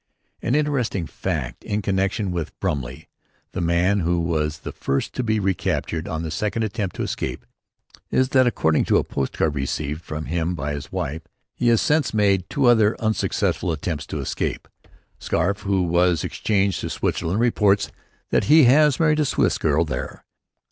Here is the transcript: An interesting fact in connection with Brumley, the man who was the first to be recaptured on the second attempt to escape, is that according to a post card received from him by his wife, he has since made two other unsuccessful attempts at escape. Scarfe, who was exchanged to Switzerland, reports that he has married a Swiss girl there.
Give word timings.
An 0.41 0.55
interesting 0.55 1.05
fact 1.05 1.63
in 1.63 1.83
connection 1.83 2.31
with 2.31 2.59
Brumley, 2.59 3.07
the 3.51 3.61
man 3.61 3.99
who 3.99 4.19
was 4.19 4.61
the 4.61 4.71
first 4.71 5.13
to 5.13 5.21
be 5.21 5.39
recaptured 5.39 6.07
on 6.07 6.23
the 6.23 6.31
second 6.31 6.63
attempt 6.63 6.95
to 6.95 7.03
escape, 7.03 7.45
is 8.09 8.29
that 8.29 8.47
according 8.47 8.83
to 8.85 8.97
a 8.97 9.03
post 9.03 9.33
card 9.33 9.53
received 9.53 10.01
from 10.01 10.25
him 10.25 10.55
by 10.55 10.73
his 10.73 10.91
wife, 10.91 11.21
he 11.53 11.67
has 11.67 11.81
since 11.83 12.15
made 12.15 12.49
two 12.49 12.65
other 12.65 12.97
unsuccessful 12.99 13.71
attempts 13.71 14.07
at 14.11 14.13
escape. 14.17 14.67
Scarfe, 15.19 15.59
who 15.61 15.83
was 15.83 16.23
exchanged 16.23 16.81
to 16.81 16.89
Switzerland, 16.89 17.39
reports 17.39 17.91
that 18.31 18.45
he 18.45 18.63
has 18.63 18.99
married 18.99 19.19
a 19.19 19.23
Swiss 19.25 19.59
girl 19.59 19.85
there. 19.85 20.23